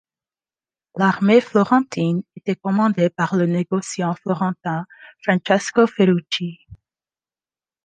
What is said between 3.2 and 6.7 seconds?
le négociant florentin Francesco Ferrucci.